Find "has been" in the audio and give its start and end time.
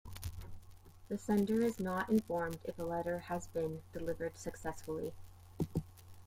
3.19-3.83